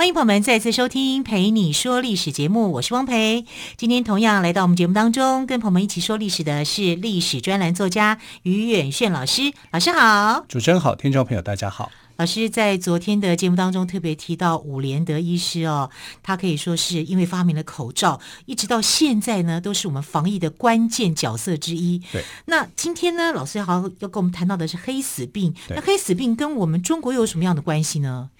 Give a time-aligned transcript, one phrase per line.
[0.00, 3.44] 欢迎朋友们再次收听《陪你说历史》节目，我是汪培。
[3.76, 9.52] 今天同样来到我们节目当中，跟朋友们一起说历史的是历史专栏作家于远炫老师。
[9.72, 11.92] 老师好，主持人好，听众朋友大家好。
[12.16, 15.90] 老师在昨天的节目当中特别提到伍连德医师哦，
[16.22, 22.00] 他可以说是因为发明了口罩，一直到现在呢，都是我们防疫的关键角色之一。
[22.10, 22.24] 对。
[22.46, 25.54] 那今天呢，老师好要跟我们谈到的是黑死病。
[25.68, 28.30] 那黑死病跟我们中国又有什么样的关系呢？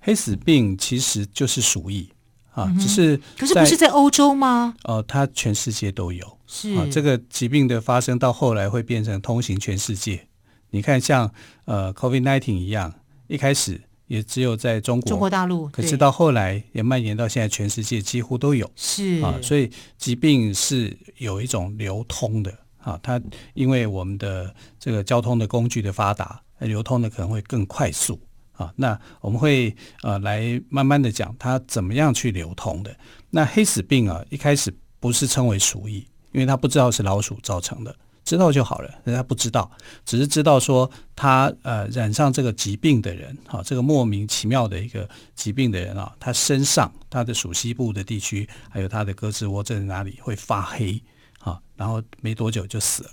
[0.00, 2.08] 黑死病其实就是鼠疫
[2.52, 4.74] 啊，只是可是不是在欧洲吗？
[4.84, 6.38] 哦，它全世界都有。
[6.46, 10.26] 是啊，这个疾病的发生到后来会变成通行全世界。
[10.70, 11.34] 你看像，像
[11.64, 12.92] 呃，COVID-19 一样。
[13.28, 18.68] 一开始也只有在中国，中国大陆，可是到后来也蔓延到现在，全世界几乎都有。
[18.74, 23.20] 是啊，所以疾病是有一种流通的啊，它
[23.54, 28.18] 因为我们的这个交通的工具的发达，流通的可能会更快速
[28.62, 28.72] 啊。
[28.76, 32.94] 那我们会呃来慢慢的讲它怎么样去流通的。
[33.30, 37.96] 那黑死病啊，一开始不是称为鼠疫，因为它不知道是老鼠造成的。
[38.22, 39.68] 知道就好了，人家不知道，
[40.04, 51.02] 只是知道说他呃染上这个疾病的人，哈，这个莫名其妙的一个疾病的人啊，他身上他的属西部的地区，还有他的胳肢窝在哪里会发黑，
[51.40, 53.10] 啊，然后没多久就死了，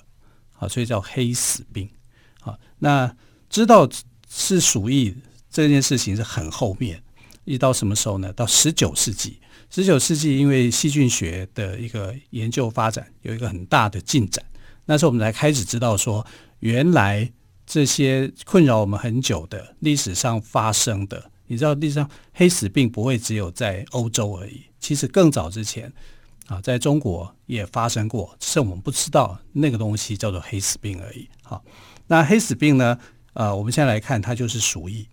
[0.60, 1.90] 啊，所以叫黑死病，
[2.42, 3.12] 啊，那
[3.50, 3.90] 知道
[4.30, 5.16] 是鼠疫
[5.58, 7.02] 这件事情是很后面，
[7.44, 8.32] 一直到什么时候呢？
[8.34, 9.40] 到十九世纪，
[9.72, 14.46] 十九世纪因为细菌学的一个研究发展有一个很大的进展。
[14.86, 16.24] 那时候我们才开始知道说，
[16.60, 17.34] 原来
[17.66, 25.92] 这些困扰我们很久的历史上发生的，你知道历史上黑死病不会只有在欧洲而已，其实更早之前
[26.46, 31.28] 啊，在中国也发生过，只是我们不知道那个东西叫做黑死病而已。
[31.42, 31.66] 好，
[32.06, 33.00] 那黑死病呢？
[33.34, 35.08] 呃，我们现在来看，它就是鼠疫，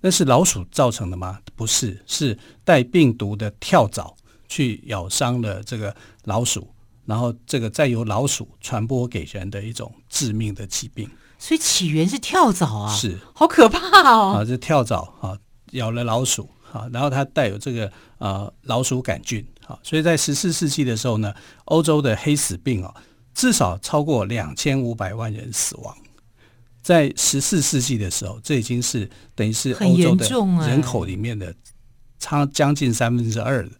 [0.00, 1.40] 那是老鼠造成的吗？
[1.54, 4.16] 不是，是带病毒的跳蚤
[4.48, 5.94] 去咬伤了这个
[6.24, 6.68] 老鼠。
[7.06, 13.78] 然后这个再由老鼠传播给人的一种致命的疾病，所以起源是跳蚤啊，是好可怕
[14.08, 14.36] 哦！
[14.36, 15.36] 啊，这跳蚤啊
[15.72, 21.34] 咬了老鼠啊，然后它带有这个呃老鼠杆菌啊，所以在十四世纪的时候呢，
[21.64, 22.94] 欧洲的黑死病啊
[23.34, 25.96] 至少超过两千五百万人死亡。
[26.82, 30.28] 在十四世纪的时候，这已经是等于是欧洲的
[30.66, 31.54] 人口里面的
[32.18, 33.70] 差将近三分之二了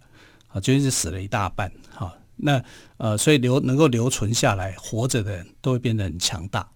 [0.49, 2.15] 啊，就是死了一大半哈。
[2.37, 2.62] 那
[2.97, 6.66] 呃，所以留能够留存下来活着的人都会变得很强大，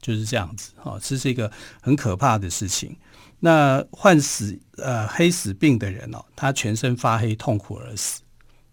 [0.00, 1.50] 就是这样子啊，这是一个
[1.80, 2.94] 很可怕的事情。
[3.40, 8.20] 那患死呃黑死病的人哦，他全身发黑，痛苦而死，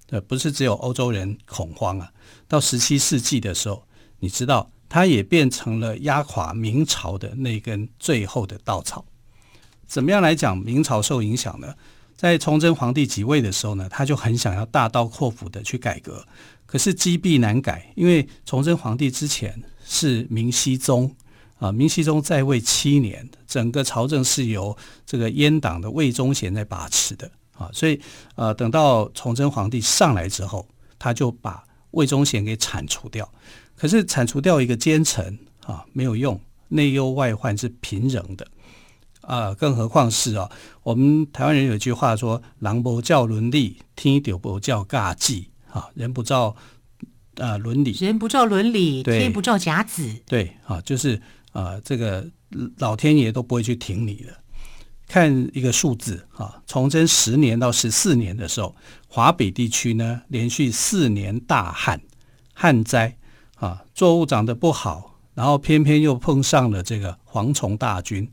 [0.09, 2.11] 呃，不是只有欧洲人恐慌啊。
[2.47, 3.85] 到十七世纪的时候，
[4.19, 9.05] 你知道，他也变成了压垮明朝的那根最后的稻草。
[9.87, 11.73] 怎么样来讲明朝受影响呢？
[12.17, 16.25] 在崇祯皇帝即位的时候呢，他就很想要大刀阔斧的去改革，
[16.65, 21.15] 可是积弊难改，因为崇祯皇帝之前是明熹宗
[21.57, 24.75] 啊，明熹宗在位七年，整个朝政是由
[25.05, 27.97] 这个阉党的魏忠贤在把持的啊，所以
[28.35, 30.67] 呃，等到崇祯皇帝上来之后，
[30.99, 33.31] 他就把魏忠贤给铲除掉，
[33.75, 38.47] 可是铲除掉一个奸臣啊，没有用，内忧外患是平仍的。
[39.21, 40.51] 啊，更何况是啊，
[40.81, 46.55] 我们台湾人有一句话说：“狼不教伦理，天就不教尬技。”啊，人不照
[47.35, 50.11] 啊伦理，人不照伦理，天不照甲子。
[50.25, 51.21] 对啊，就是
[51.53, 52.27] 啊，这个
[52.77, 54.35] 老天爷都不会去挺你的。
[55.11, 58.73] 看一个数字啊，崇祯十年到十四年的时候，
[59.09, 61.99] 华北地区呢连续四年大旱
[62.53, 63.17] 旱灾
[63.55, 68.25] 啊，作物长得不好，然后偏偏又碰上了这个蝗虫大军。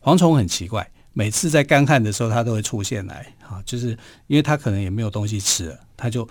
[0.00, 3.98] 蝗虫很奇怪，每次在干旱的时候，它都会出现来，啊，就是
[4.28, 6.28] 因为它可能也没有东西吃了，它就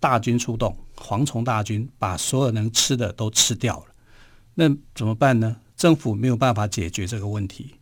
[0.00, 3.84] 大军出动，蝗虫大军把所有能吃的都吃掉了。
[4.54, 5.56] 那怎么办呢？
[5.76, 7.76] 政府没有办法解决这个问题，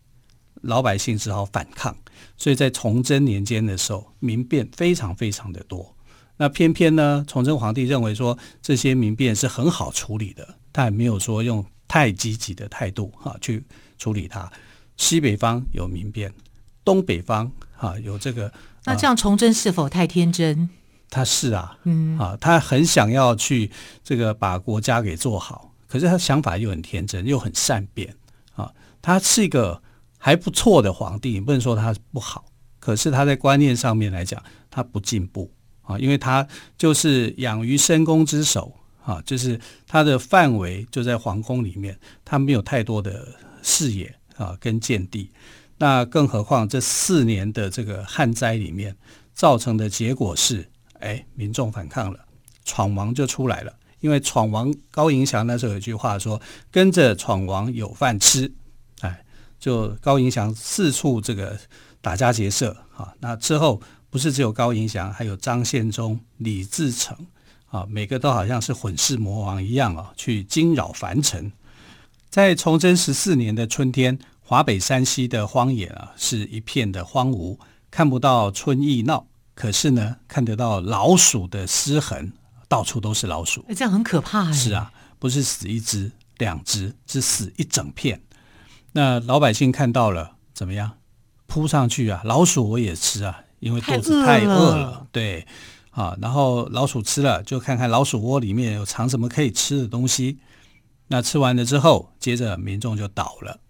[0.62, 1.96] 老百姓只好反抗。
[2.36, 5.94] 所以在崇祯年间的时候，民变非常非常的多。
[6.36, 13.64] 那偏偏呢，崇祯皇帝认为说这些民变是很好处理的，他也没有说用太积极的态度哈去
[13.98, 14.50] 处理它。
[14.96, 16.32] 西北方有民变，
[16.84, 18.52] 东北方哈、啊、有这个，
[18.84, 20.68] 那这样崇祯是否太天真？
[21.10, 23.70] 他是啊，嗯啊，他很想要去
[24.04, 28.14] 这个把国家给做好，可是他想法又很天真，又很善变
[28.54, 28.72] 啊。
[29.00, 29.82] 他是一个
[30.28, 32.44] 还不错的皇帝，你不能说他不好。
[32.78, 36.46] 可是他在观念上面来讲，他不进步啊，因为他
[36.76, 38.70] 就是养于深宫之首
[39.02, 43.26] 啊，就是他的范围就在皇宫里面，他没有太多的
[43.62, 45.30] 视野啊跟见地。
[45.78, 48.94] 那更何况这四年的这个旱灾里面
[49.32, 50.68] 造成的结果是，
[51.00, 52.20] 哎，民众反抗了，
[52.66, 53.72] 闯王就出来了。
[54.00, 56.38] 因为闯王高迎祥那时候有一句话说
[56.70, 58.52] ：“跟着闯王有饭吃。”
[59.58, 61.58] 哎，就高迎祥四处这个
[62.00, 63.12] 打家劫舍啊。
[63.20, 67.16] 那之后不是只有高迎祥，还有张献忠、李自成
[67.66, 71.52] 啊，每个都好像是混世魔王一样啊，去惊扰凡尘。
[72.30, 74.18] 在崇祯十四年的春天。
[74.40, 77.58] 华北山西的荒野啊，是一片的荒芜，
[77.90, 82.32] 看不到春意闹，可是呢，看得到老鼠的尸痕，
[82.66, 84.50] 到处都是老鼠，这样很可怕。
[84.50, 88.18] 是啊，不是死一只、两只，是死一整片。
[88.92, 90.98] 那老百姓看到了怎么样？
[91.46, 92.20] 扑上去啊！
[92.24, 94.54] 老鼠我也吃啊，因为肚子太饿了。
[94.54, 95.46] 饿了对，
[95.90, 100.38] 啊，然后老鼠吃了，就看看老鼠窝里面有藏什么可以吃的东西。
[101.06, 103.60] 那吃完了之后，接着民众就倒了。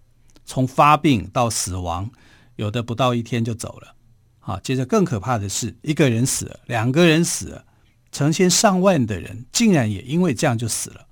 [0.45, 2.11] 从发病到死亡，
[2.57, 3.95] 有的不到一天就走了。
[4.41, 7.65] 啊，接着更可怕的是，一个人死了，两个人死了，
[8.11, 11.07] 成千上万的人竟然也因为这样就死了。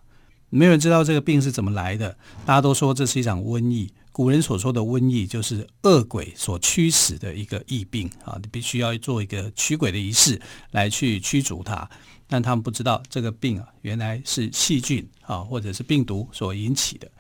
[0.51, 3.93] 没有人知道这个病是怎么来的，大家都说这是一场瘟疫。
[4.13, 10.41] 古人所说的瘟疫，就是恶鬼所驱使的一个疫病啊，你必须要做一个驱鬼的仪式
[10.71, 11.89] 来去驱逐它。
[12.27, 17.11] 但他们不知道这个病啊，原来是细菌啊，或者是病毒所引起的。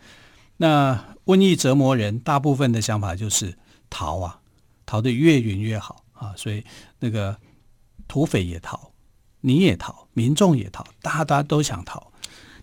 [0.56, 3.56] 那瘟疫折磨人，大部分的想法就是
[3.90, 4.40] 逃啊，
[4.86, 6.32] 逃得越远越好啊。
[6.34, 6.64] 所以
[6.98, 7.36] 那个
[8.08, 8.90] 土匪也逃，
[9.42, 12.10] 你也逃，民众也逃，大家都想逃，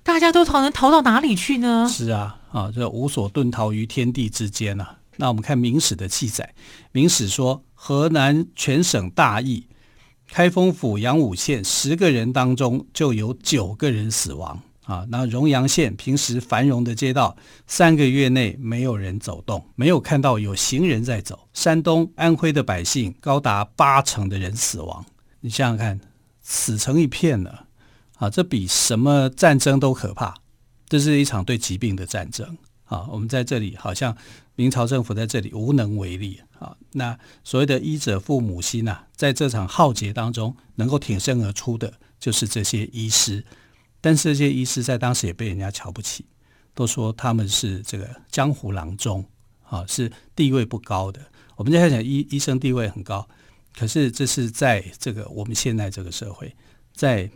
[0.04, 1.88] 大家都逃，能逃到哪里去呢？
[1.90, 5.00] 是啊，啊，这无所遁逃于天地之间呐、啊。
[5.16, 6.54] 那我们看《明史》的记载，
[6.92, 9.66] 《明史》说河南全省大疫，
[10.28, 14.60] 开封府阳武县十个人当中就有九个人死亡。
[14.86, 21.48] 啊，那荣阳县平时繁荣的街道，三个月内没有人走动，没有看到有行人在走。
[21.54, 25.06] 山东、安徽的百姓高达八成的人死亡，
[25.40, 26.02] 你想想看，
[26.42, 27.68] 死成一片了。
[28.18, 30.36] 啊，这比什么战争都可怕。
[30.88, 32.57] 这是一场对疾病的战争。
[32.86, 34.15] 啊，我们在这里好像
[34.56, 36.39] 明朝政府在这里无能为力。
[36.60, 43.44] 啊，那所谓的医者父母心呐、在这场浩劫当中，能够挺身而出的，就是这些医师。
[44.00, 46.25] 但是这些医师在当时也被人家瞧不起，
[46.75, 49.25] 都说他们是这个江湖郎中，
[49.63, 51.19] 啊，是地位不高的。
[51.56, 53.27] 我们现在讲医医生地位很高，
[53.75, 56.54] 可是这是在这个我们现在这个社会，
[56.94, 57.30] 在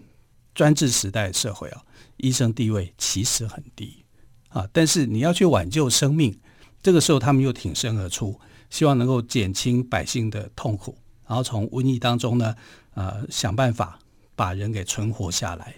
[0.57, 1.83] 专制时代的社会啊，
[2.15, 4.03] 医生地位其实很低
[4.49, 4.67] 啊。
[4.73, 6.35] 但是你要去挽救生命，
[6.81, 8.39] 这个时候他们又挺身而出，
[8.71, 12.55] 希望能够减轻百姓的痛苦，然后从瘟疫当中呢，
[12.95, 13.99] 呃，想办法
[14.35, 15.75] 把人给存活下来。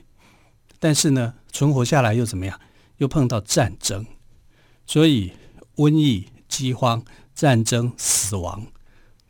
[0.79, 2.57] 但是呢，存活下来又怎么样？
[2.99, 4.05] 又碰到战争，
[4.87, 5.33] 所以
[5.75, 7.03] 瘟疫、饥荒、
[7.35, 8.65] 战争、死亡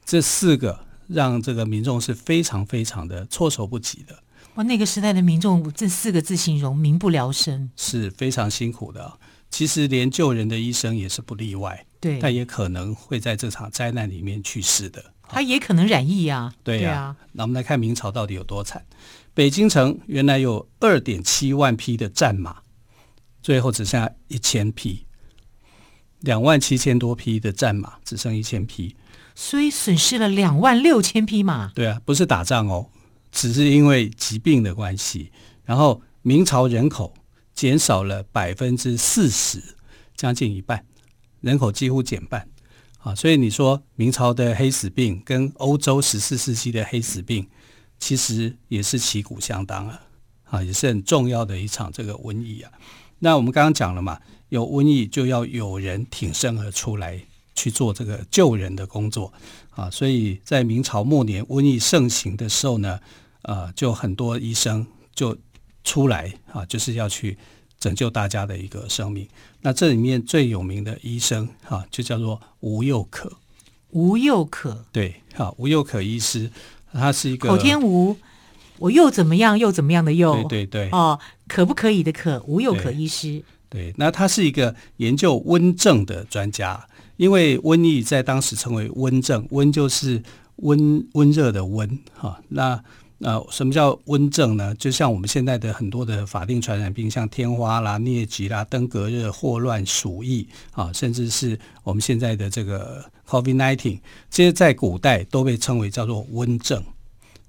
[0.05, 4.21] 这四个，让这个民众是非常非常的措手不及的。
[4.59, 9.17] 哇，那个时代的民众这四个字形容：民不聊生，是非常辛苦的。
[9.49, 15.13] 其实连救人的医生也是不例外，对，但也可能会在这场灾难里面去世的。
[15.29, 17.15] 他也可能染疫啊，对呀、啊。
[17.31, 18.85] 那、啊、我们来看明朝到底有多惨。
[19.33, 22.57] 北京城原来有二点七万匹的战马，
[23.41, 25.05] 最后只剩下一千匹，
[26.19, 28.97] 两万七千多匹的战马只剩一千匹，
[29.33, 31.71] 所以损失了两万六千匹马。
[31.73, 32.89] 对啊，不是打仗哦，
[33.31, 35.31] 只是因为疾病的关系。
[35.63, 37.13] 然后明朝人口
[37.53, 39.61] 减少了百分之四十，
[40.15, 40.85] 将近一半，
[41.41, 42.47] 人口几乎减半
[42.99, 43.13] 啊。
[43.13, 47.47] 所以你说明朝的黑死病跟欧洲十四世纪的黑死病。
[48.01, 50.01] 其实也是旗鼓相当啊，
[50.45, 52.71] 啊，也是很重要的一场这个瘟疫啊。
[53.19, 54.17] 那我们刚刚讲了嘛，
[54.47, 57.21] 有瘟疫就要有人挺身而出来
[57.59, 59.33] 去做这个救人的工作
[59.71, 59.89] 啊。
[59.89, 62.99] 所以在明朝末年瘟疫盛行的时候呢，
[63.41, 65.35] 呃，就很多医生就
[65.83, 67.37] 出来啊，就是要去
[67.79, 69.27] 拯救大家的一个生命。
[69.61, 73.31] 那这里面最有名的医生啊，就叫做吴又可。
[73.91, 76.51] 吴又可，对，啊，吴又可医师。
[76.93, 78.15] 他是一个口天吴，
[78.77, 83.93] 我又怎么样又怎么样的又，对对对，哦，可不可以的可，吴又可医师对。
[83.97, 86.85] 那他是一个研究温症的专家，
[87.17, 90.21] 因为瘟疫在当时称为温症，温就是
[90.57, 92.41] 温温热的温哈。
[92.49, 92.83] 那
[93.21, 94.73] 呃，什么叫温症呢？
[94.75, 103.99] 就像我们现在的很多的法定传染病，像天花啦、疟疾啦、登革热、霍乱、鼠疫啊，甚至是我们现在的这个 COVID-19，
[104.29, 106.81] 这些在古代都被称为叫做温症。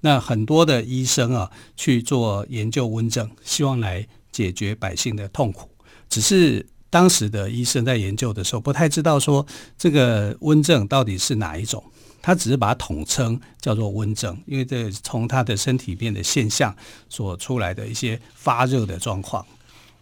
[0.01, 5.69] 那很多的医生啊去做研究温症，希望来解决百姓的痛苦。
[6.11, 9.43] 只是当时的医生在研究的时候，不太知道说
[9.77, 11.83] 这个温症到底是哪一种。
[12.23, 16.75] 他只是把它统称叫做温症，因为这从他的身体变的现象
[17.09, 19.43] 所出来的一些发热的状况。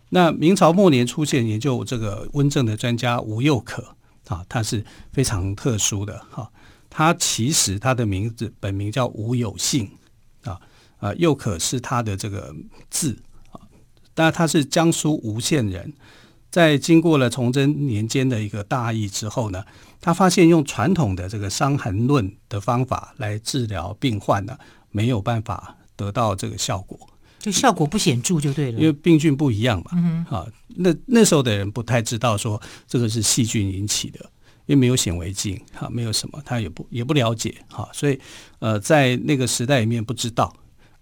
[0.09, 3.95] 那明朝末年出现研究这个温症的专家吴又可
[4.27, 6.51] 啊，他是非常特殊的哈。
[6.89, 9.89] 他其实他的名字本名叫吴有幸
[10.43, 10.59] 啊
[10.97, 12.53] 啊，又可是他的这个
[12.89, 13.17] 字
[14.25, 15.93] 啊，但他是江苏吴县人。
[16.51, 19.63] 在经过了崇祯年间的一个大疫之后呢，
[20.01, 24.57] 他发现用传统的这个《伤寒论》的方法来治疗病患呢，
[24.89, 26.99] 没有办法得到这个效果，
[27.37, 28.79] 就效果不显著就对了。
[28.79, 34.19] 因为病菌不一样嘛，嗯、啊，那那时候的人不太知道说这个是细菌引起的，
[34.65, 38.19] 因为没有显微镜，哈、啊，没有什么，他也不也不了解，哈、啊，所以
[38.57, 40.51] 呃，在那个时代里面不知道。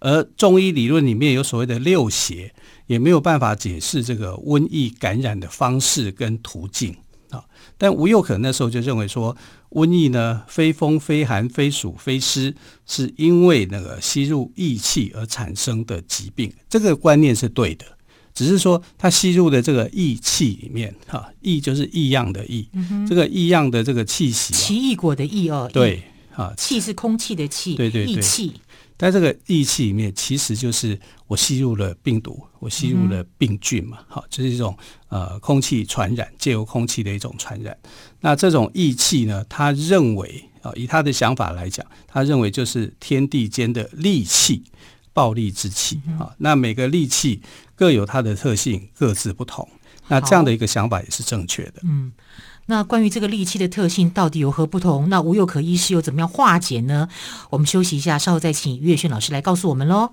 [0.00, 2.54] 而中医理论里面有所谓的六邪，
[2.86, 6.94] 也没有办法解释这个瘟疫感染的方式跟途径
[7.30, 7.44] 啊。
[7.76, 9.36] 但吴又可那时候就认为说，
[9.70, 12.54] 瘟疫呢，非风非寒非暑非湿，
[12.86, 16.52] 是因为那个吸入疫气而产生的疾病。
[16.68, 17.84] 这个观念是对的，
[18.32, 26.02] 只是说它吸入的这个异气里面，哈，异就是异样的异，嗯、这个异样的这个气息，奇异果的异哦，对，
[26.34, 28.52] 啊，气是空气的气，对对对，异气。
[28.98, 34.76] 在这个义气里面，其实就是我吸入了病毒，我吸入了病菌嘛，好、嗯，这、就是一种
[35.08, 37.76] 呃空气传染，借由空气的一种传染。
[38.20, 44.64] 那这种义气呢，他认为啊，以他的想法来讲，他认为就是天地间的戾气，
[45.12, 46.30] 暴力之气啊、嗯。
[46.38, 47.40] 那每个戾气
[47.76, 49.68] 各有它的特性，各自不同。
[50.08, 51.74] 那这样的一个想法也是正确的。
[51.84, 52.10] 嗯。
[52.70, 55.08] 那关于这个戾气的特性到底有何不同？
[55.08, 57.08] 那吴又可医师又怎么样化解呢？
[57.48, 60.10] 我们休息一下，稍后再请于远炫老师来告诉我们喽。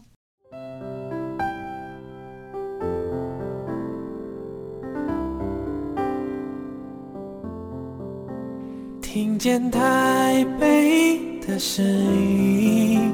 [9.01, 13.11] 听见台北的声音，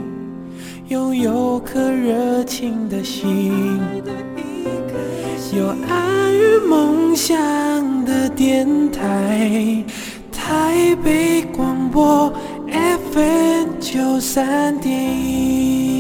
[0.88, 3.79] 拥有颗热情的心，
[5.53, 7.36] 有爱与梦想
[8.06, 9.84] 的电台，
[10.32, 12.34] 台北广播
[13.12, 15.90] FM 九三点一。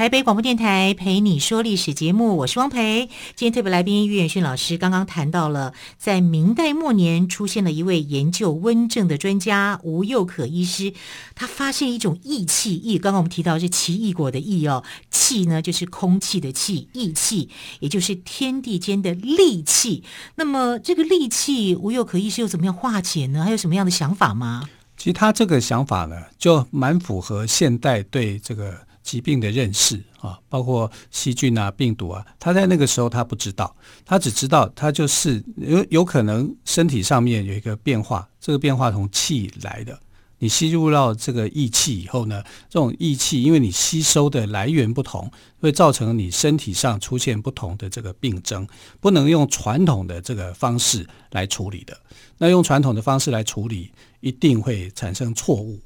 [0.00, 3.10] 台北广播电台陪你说历史节目，我是汪培。
[3.36, 10.94] 今天特别来宾于远逊老师刚刚谈到了，在明代末年出现了一位研究温症的专家吴又可医师，
[11.34, 20.02] 他发现一种异气，异刚刚我们提到是奇异果的异哦，气呢就是空气的气，异气也就是天地间的戾气。
[20.36, 23.44] 那么这个戾气，吴又可医师又怎么样化解呢？
[23.44, 24.66] 还有什么样的想法吗？
[24.96, 28.88] 其实他这个想法呢，就蛮符合现代对这个。
[29.02, 39.98] 疾病的认识啊，包括细菌啊、病毒啊，他在那个时候他不知道，他只知道他就是有有可能身体上面有一个变化，这个变化从气来的。
[40.42, 45.30] 你吸入到这个异气以后呢，这种异气因为你吸收的来源不同，
[45.60, 48.66] 会造成你身体上出现不同的这个病征，
[49.00, 51.94] 不能用传统的这个方式来处理的。
[52.38, 53.90] 那用传统的方式来处理，
[54.20, 55.78] 一定会产生错误。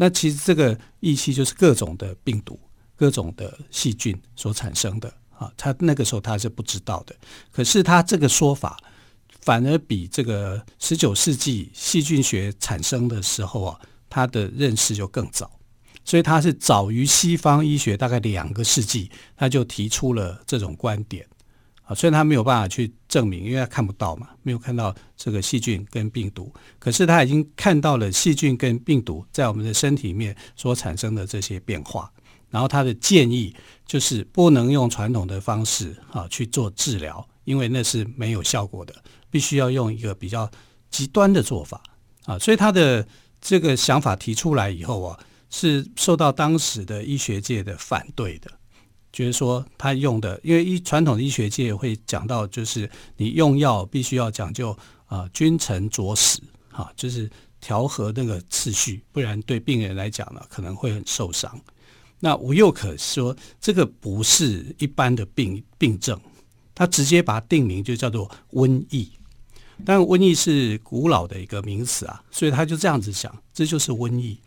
[0.00, 2.58] 那其实这个异气就是各种的病毒、
[2.96, 7.14] 各种的细菌所产生的啊，他那个时候他是不知道的。
[7.52, 8.78] 可是他这个说法
[9.42, 13.78] 反而比这个十九世纪细菌学产生的时候啊，
[14.08, 15.50] 他的认识就更早，
[16.02, 21.26] 所以他是早于西方医学大概两个世纪，他就提出了这种观点
[21.82, 21.94] 啊。
[21.94, 26.50] 虽然他没有办法去证明，因为他看不到嘛，没有看到这个细菌跟病毒。
[26.78, 32.10] 可是他已经看到了细菌跟病毒在我们的身体里面所产生的这些变化。
[32.48, 33.54] 然后他的建议
[33.86, 38.94] 就是不能用传统的方式啊去做治疗，因为那是没有效果的，
[39.30, 40.50] 必须要用一个比较
[40.90, 41.80] 极端的做法
[42.24, 42.38] 啊。
[42.38, 43.06] 所以他的
[43.40, 48.50] 这个想法提出来以后啊，是受到当时的医学界的反对的。
[49.12, 54.76] 就是说他用的，因为医传统医学界会讲到，就是你用药必须要讲究
[55.06, 56.40] 啊、君臣佐使，
[56.70, 57.28] 哈、啊，就是
[57.60, 61.60] 调和那个次序，不然对病人来讲呢可能会很受伤。
[62.20, 66.16] 那吴又可说这个不是一般的病病症，
[66.74, 69.10] 他直接把它定名就叫做瘟疫。
[69.84, 74.38] 但瘟疫是古老的一个名词啊，所以他就这样子讲，这就是瘟疫。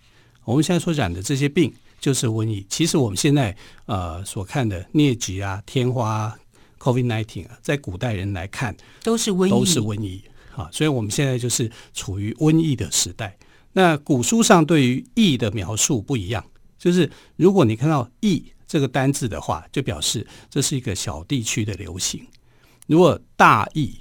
[0.46, 1.74] 我们现在所讲的这些病。
[2.03, 2.65] 就是瘟疫。
[2.67, 3.55] 其实我们现在
[3.86, 6.38] 呃所看的疟疾啊、天花啊、
[6.77, 10.22] COVID-19 啊，在古代人来看都是瘟疫，都是瘟疫
[10.53, 10.67] 啊。
[10.69, 13.38] 所以我们现在就是处于瘟疫的时代。
[13.72, 16.45] 那古书上对于疫的描述不一样，
[16.77, 22.19] 就是如果你看到疫这个单字的话，就表示这是一个小地区的流行；
[22.86, 23.95] 如果大疫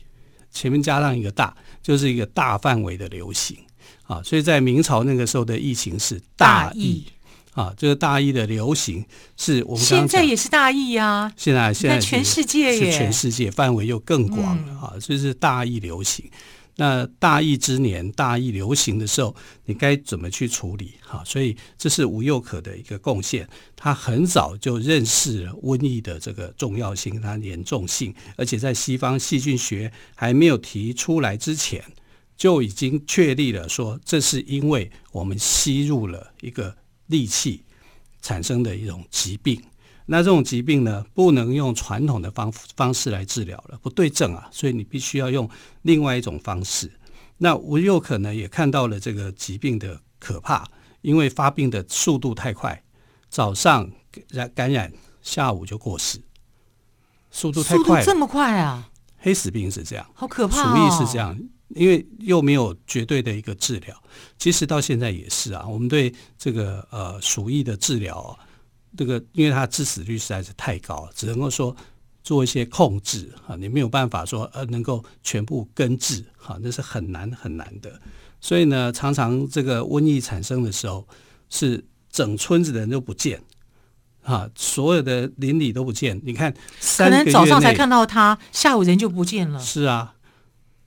[0.51, 3.57] 前面加上一个大，就是一个大范围的流行
[4.03, 4.21] 啊。
[4.25, 7.05] 所以在明朝那个时候的疫情是大疫。
[7.53, 9.05] 啊，这个大疫的流行
[9.37, 16.25] 是我们现在也是大疫呀，现在现在全世界是全世界范围又更广了、嗯、啊，这是大疫流行。
[16.77, 20.95] 那大疫之年，大疫流行的时候，你该怎么去处理？
[21.03, 23.47] 哈、啊，所以这是吴又可的一个贡献。
[23.77, 31.85] 他很早就认识了瘟疫的这个重要性、它严重性，而且在西方细菌学还没有提出来之前，
[32.39, 36.75] 就已经确立了说，这是因为我们吸入了一个。
[37.13, 37.63] 戾气
[38.23, 39.63] 产生的一种疾病，
[40.07, 45.49] 那这种疾病呢，不能用传统的方方式来治疗了，不对症啊，所以你必须要用
[45.83, 46.91] 另外一种方式。
[47.37, 50.67] 那吴又可能，也看到了这个疾病的可怕，
[51.03, 52.83] 因为发病的速度太快，
[53.29, 53.91] 早上
[54.31, 54.91] 染感染，
[55.21, 56.19] 下午就过世，
[57.31, 58.89] 速度太快，这么快啊！
[59.19, 61.39] 黑死病是这样，好可怕，鼠疫是这样。
[61.75, 63.97] 因为又没有绝对的一个治疗，
[64.39, 65.67] 其实到现在也是啊。
[65.67, 68.39] 我们对这个呃鼠疫的治疗啊，
[68.97, 71.75] 这个因为它致死率实在是太高，只能够说
[72.23, 78.01] 做一些控制啊，你没有办法说呃能够全部根治哈，那是很难很难的。
[78.41, 81.07] 所以呢，常常这个瘟疫产生的时候，
[81.49, 83.43] 是整村子的人都不见
[84.23, 86.21] 啊，所有的邻里都不见。
[86.25, 86.53] 你看，
[86.99, 89.59] 可能早上才看到他，下午人就不见了。
[89.59, 90.15] 是啊。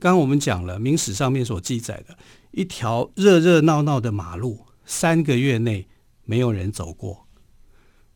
[0.06, 2.16] 刚刚我们讲了，明史上面所记载的
[2.52, 5.88] 一条热热闹闹的马路，三个月内
[6.26, 7.26] 没有人走过，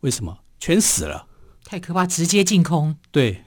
[0.02, 0.38] 为什么？
[0.60, 1.26] 全死了，
[1.66, 2.96] 太可怕，直接净空。
[3.10, 3.44] 对，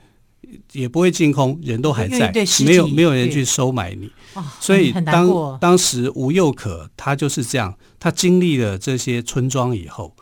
[0.72, 2.32] 也不会净空，人都还在，
[2.64, 4.10] 没有没有人去收买你。
[4.58, 10.16] 所以当当时吴又可他就是这样，他经历了这些村庄以后，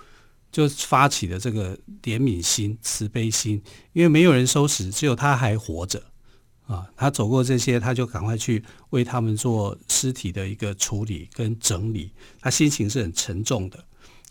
[0.52, 3.62] 就发起了这个怜悯心、慈悲心，
[3.94, 6.09] 因为没有人收拾，只有他还活着。
[6.70, 12.12] 啊，他走过这些，他就赶快去为他们做尸体的一个处理跟整理。
[12.40, 13.84] 他心情是很沉重的，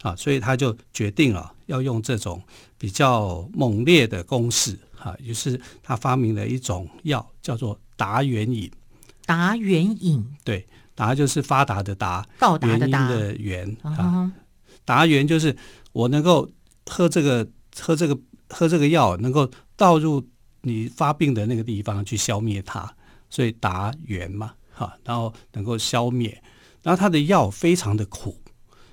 [0.04, 2.42] 啊，所以他就决定了要用这种
[2.78, 8.72] 比较猛烈的攻势，啊，于是他发明了一种药，叫做达元饮。
[9.26, 14.32] 达元饮，对，达就是发达的达，到达的达的元啊，
[14.86, 15.54] 达元就是
[15.92, 16.50] 我能够
[16.86, 17.46] 喝这个
[17.78, 20.26] 喝这个喝这个药，能够倒入。
[20.62, 22.94] 你发病的那个地方去消灭它，
[23.30, 26.42] 所以达源嘛，哈，然后能够消灭，
[26.84, 28.36] 然后它的药非常的苦，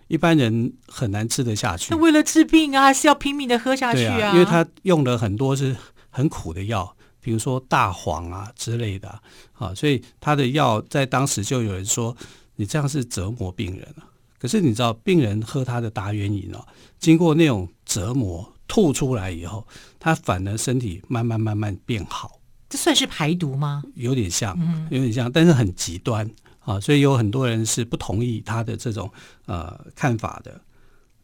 [0.09, 1.89] 一般人很难吃得下去。
[1.95, 4.29] 那为了治病啊，还是要拼命的喝下去啊？
[4.29, 5.77] 啊，因为他用了很多是
[6.11, 9.21] 很苦的药，比如说大黄啊之类的，
[9.55, 12.17] 啊，所以他的药在当时就有人说，
[12.57, 14.05] 你这样是折磨病人了。
[14.39, 16.65] 可是你知道，病人喝他的达元饮哦，
[16.99, 18.53] 经过那种折磨。
[18.69, 19.67] 吐出来以后，
[19.99, 22.41] 他反而身体慢慢慢慢变好。
[22.69, 23.83] 这算是排毒吗？
[23.95, 24.59] 有点像，
[24.91, 26.29] 有点像，但是很极端
[26.61, 29.09] 啊，所以有很多人是不同意他的这种
[29.47, 30.61] 呃看法的。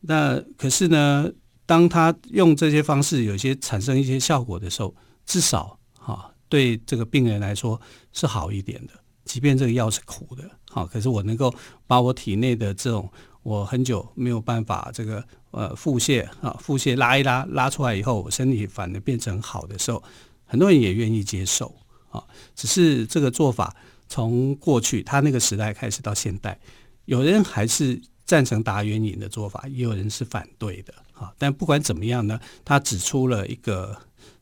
[0.01, 1.29] 那可是呢，
[1.67, 4.95] 当他用这些方式有些产生一些效果的时候，
[5.27, 7.81] 至少啊对这个病人来说
[8.13, 8.93] 是好一点的，
[9.25, 11.53] 即便这个药是苦的，好，可是我能够
[11.89, 13.11] 把我体内的这种。
[13.43, 20.03] 我很久没有办法这个呃腹泻啊，腹泻拉一拉拉出来以后，我身体反而变成好的时候，
[20.45, 21.75] 很多人也愿意接受
[22.11, 22.23] 啊。
[22.55, 23.75] 只是这个做法
[24.09, 26.59] 从过去他那个时代开始到现代，
[27.07, 31.33] 有人还是赞成达原饮的做法，也有人是反对的啊。
[31.37, 33.97] 但不管怎么样呢，他指出了一个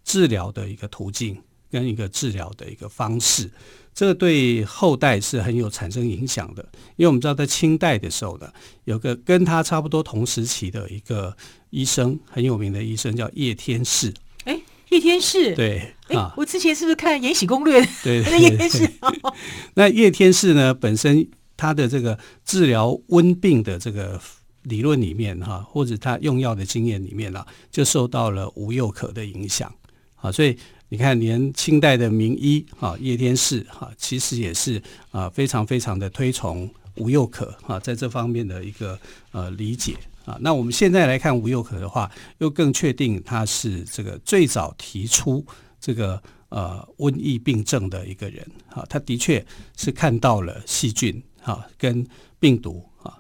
[0.05, 3.51] 治疗的一个途径跟一个治疗的一个方式。
[3.95, 6.63] 这个对后代是很有产生影响的，
[6.97, 8.51] 因为我们知道在清代的时候呢，
[8.85, 11.37] 有个跟他差不多同时期的一个
[11.71, 14.15] 医生，很有名的医生叫叶天士。
[14.45, 17.83] 哎，叶天士，对啊，我之前是不是看《延禧攻略》？
[18.03, 18.91] 对， 那叶天士。
[19.75, 24.19] 那叶天士呢，本身他的这个治疗温病的这个
[24.63, 29.73] 理论里面哈，或者他用药的经验里面啊，就受到了吴又可的影响
[30.17, 30.57] 啊，所以
[30.93, 38.99] 你看，连清代的名医哈叶天士哈，其实也是啊非常非常的推崇吴又可哈，在这方面的一个
[39.31, 40.37] 呃理解啊。
[40.41, 45.47] 那我们现在来看吴又可的话，又更确定他是这个最早提出
[45.81, 52.05] 这个呃瘟疫病症的一个人啊，他的确是看到了细菌哈跟
[52.41, 53.17] 病毒啊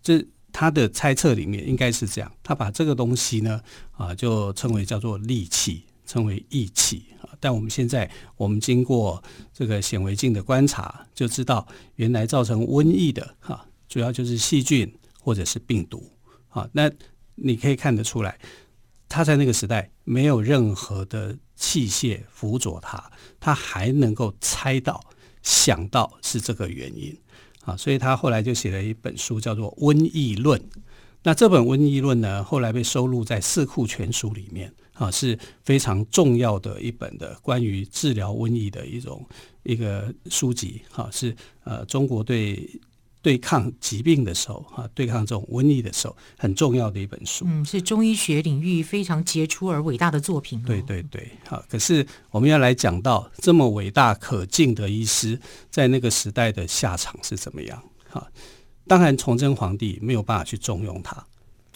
[0.00, 0.24] 这。
[0.50, 3.60] 他的猜测里面应该是这样，他把这个东西呢
[3.92, 7.30] 啊，就称为叫做戾气，称为疫气啊。
[7.38, 9.22] 但我们现在我们经过
[9.54, 16.10] 这个显微镜的观察，就知道原来造成瘟疫的哈，主要就是细菌或者是病毒
[16.48, 16.68] 啊。
[16.72, 16.90] 那
[17.36, 18.36] 你可以看得出来，
[19.08, 25.00] 他在那个时代没有任何的器械辅佐他，他还能够猜到、
[25.42, 27.16] 想到是这个原因。
[27.64, 30.58] 啊，所以他后来就写了一本书，叫做《瘟疫论》。
[31.22, 39.24] 那这本《瘟疫论》呢，后来被收录在《四库全书》里面，啊，是非常重要的一本的关于治疗瘟疫的一种
[39.62, 40.82] 一个书籍。
[40.90, 41.34] 哈，是
[41.64, 42.68] 呃，中国对。
[43.20, 47.44] 对抗疾病的时候，哈，对抗这种瘟疫的时候，很重要的一本书。
[47.48, 50.62] 嗯，是中医学领域非常杰出而伟大的作品。
[50.62, 51.62] 对对对，好。
[51.68, 57.82] 可是我们要来讲到这么伟大可敬的医师，在那个时代的下场是怎么样？
[58.08, 58.24] 哈，
[58.86, 61.26] 当然崇祯皇帝没有办法去重用他。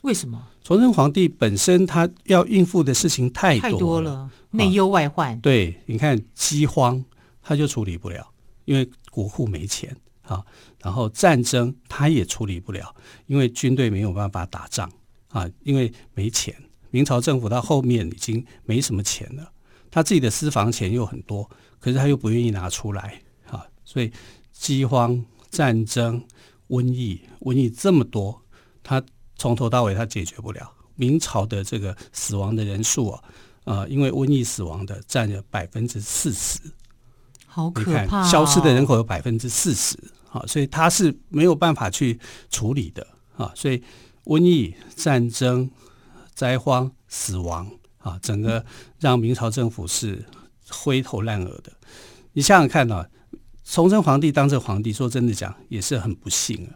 [0.03, 0.47] 为什么？
[0.63, 5.41] 崇祯皇帝本身他要应付的事情太多了，太多了，内忧外患。
[5.41, 7.05] 对，你看饥荒
[7.43, 8.31] 他就处理不了，
[8.65, 9.97] 因为国库没钱。
[10.23, 10.41] 啊，
[10.81, 12.95] 然后战争他也处理不了，
[13.27, 14.89] 因为军队没有办法打仗
[15.29, 16.55] 啊，因为没钱。
[16.91, 19.51] 明朝政府到后面已经没什么钱了，
[19.91, 24.13] 他自己的私房钱又很多，可是他又不愿意拿出来啊，所以
[24.53, 26.25] 饥荒、战争、
[26.69, 28.41] 瘟疫、瘟疫这么多，
[28.85, 29.03] 他
[29.43, 30.73] 从头到尾他解决不了。
[30.95, 33.25] 明朝的这个死亡的人数啊，
[33.65, 36.61] 呃，因为瘟疫死亡的占了百分之四十。
[37.47, 38.31] 好可怕、哦！
[38.31, 39.99] 消失的人口有百分之四十，
[40.31, 43.05] 啊，所以他是没有办法去处理的
[43.37, 43.83] 啊，所以
[44.27, 45.69] 瘟疫、战争、
[46.33, 48.65] 灾荒、死亡啊，整个
[49.01, 50.25] 让明朝政府是
[50.71, 51.73] 灰头烂额的。
[52.33, 53.09] 你想想看啊，
[53.65, 56.73] 崇祯皇帝当这皇帝，说真的讲也是很不幸啊，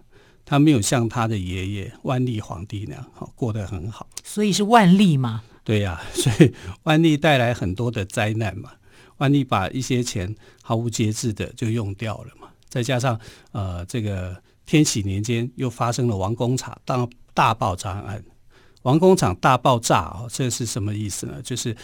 [0.47, 4.09] 他没有像他的爷爷万历皇帝那样好过得很好。
[4.25, 5.43] 所以是万历嘛？
[5.63, 6.55] 对呀、啊， 所以
[6.85, 8.71] 万历带来很多的灾难嘛。
[9.19, 13.19] 万历把一些钱毫无节制的就用掉了嘛，再加上
[13.53, 18.23] 呃，这个天启年间又发生了王公场大大爆炸案，
[18.83, 21.41] 王公场大爆炸哦，这是什么意思呢？
[21.43, 21.75] 就是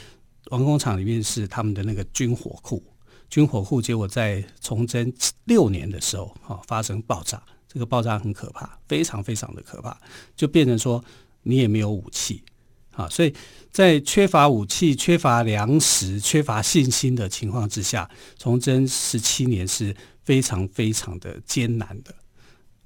[0.51, 2.85] 王公场里面是他们的那个军火库，
[3.31, 5.11] 军火库结果在崇祯
[5.45, 7.43] 六年的时候哈发生爆炸，
[7.73, 9.97] 这个爆炸很可怕，非常非常的可怕，
[10.37, 11.03] 就变成说
[11.43, 12.43] 你也没有武器。
[12.91, 13.35] 啊，所以
[13.71, 22.15] 在缺乏武器、缺乏粮食、缺乏信心的情况之下，崇祯十七年是非常非常的艰难的。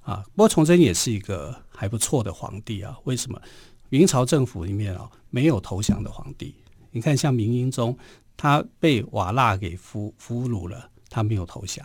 [0.02, 2.96] 啊，不过崇祯也是一个还不错的皇帝啊。
[3.02, 3.42] 为什么？
[3.88, 6.54] 明朝政府里面啊没有投降的皇帝。
[6.92, 7.98] 你看，像明英宗，
[8.36, 11.84] 他被瓦剌给俘俘虏了，他没有投降。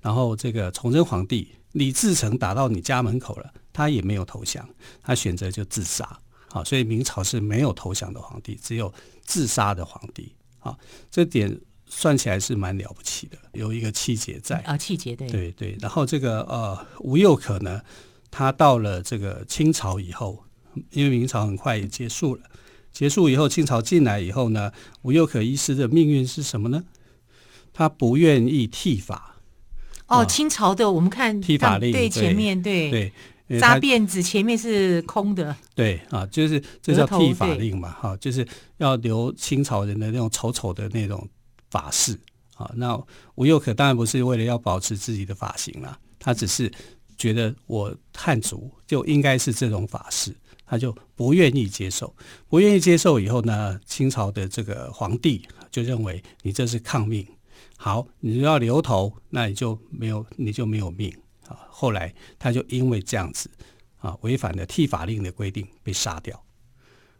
[0.00, 4.68] 然后这个崇祯皇帝李自成打到你家门口了，他也没有投降，
[5.02, 6.18] 他选择就自杀。
[6.48, 10.34] 好，所以明朝是没有投降的皇帝，只有自杀的皇帝。
[10.58, 10.78] 好，
[11.10, 15.76] 这点算起来是蛮了不起的，有一个气节在啊，气节对对对。
[15.80, 17.80] 然后这个呃吴又可呢，
[18.30, 20.44] 他到了这个清朝以后，
[20.90, 22.42] 因为明朝很快也结束了，
[22.92, 26.84] 结束以后清朝进来以后呢，吴又可医师的命运是什么呢？
[27.72, 29.31] 他不愿意剃发。
[30.18, 33.12] 哦，清朝的我们看剃发令对前面对对。
[33.60, 38.46] 扎辫子前面是空的，对啊，就是这叫剃发令嘛，哈，就是
[38.78, 41.28] 要留清朝人的那种丑丑的那种
[41.70, 42.18] 发饰
[42.54, 42.70] 啊。
[42.74, 42.98] 那
[43.34, 46.72] 吴又可当然不是为了要保持自己的发型啦，他只是
[47.18, 52.14] 觉得我汉族就应该是这种发式，他就不愿意接受，
[52.48, 57.26] 不愿意接受以后呢，清朝的这个皇帝就认为你这是抗命，
[57.84, 61.12] 好，你要留头，那你就没有，你就没有命
[61.48, 61.66] 啊。
[61.68, 63.50] 后来他就因为这样子
[63.98, 66.40] 啊，违反了剃法令的规定被杀掉。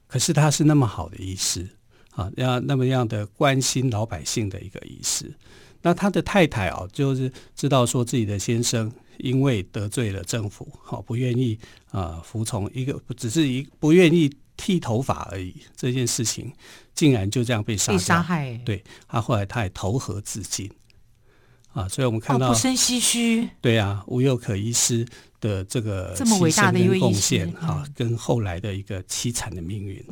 [0.07, 1.69] 可是他是那么好的医师
[2.13, 5.35] 啊，要那么样的关心老百姓的一个医师。
[5.81, 11.59] 那他的太太啊，就是知道说自己的先生因为得罪了政府，好不愿意
[11.91, 15.55] 啊服从一个，只是一不愿意剃头发而已。
[15.77, 16.53] 这件事情
[16.95, 18.61] 竟然就这样被杀掉，被杀害。
[18.65, 20.71] 对，他后来他也投河自尽。
[21.73, 23.49] 啊，所以我们看到、哦、不生唏嘘。
[23.63, 25.07] 对啊，吴又可医师
[25.41, 30.05] 的这个这么伟大的一位贡献啊，嗯、跟后来的一个凄惨的命运。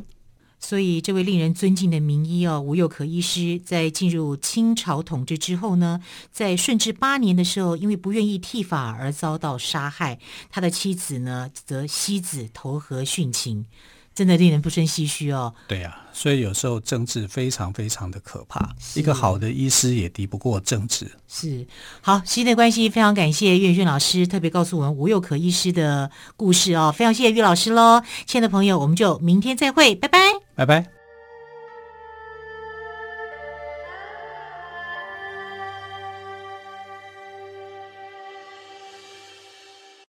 [0.63, 5.99] 所以，这位令人尊敬的名医哦，吴又可医师，在进入清朝统治之后呢，
[6.31, 10.19] 在顺治八年的时候，因为不愿意剃发而遭到杀害。
[10.51, 13.65] 他的妻子呢，则妻子投河殉情，
[14.13, 15.53] 真的令人不胜唏嘘哦。
[15.67, 21.09] 对呀、啊，所以有时候政治非常非常的可怕，一个好的医师也敌不过政治。
[21.27, 21.65] 是，
[22.01, 28.01] 好，时间的关系，非常感谢岳轩老师特别告诉我们吴又可医师的故事哦，非常谢谢岳老师喽。
[28.25, 30.19] 亲爱的朋友，我们就明天再会，拜拜。
[30.55, 31.00] 拜拜。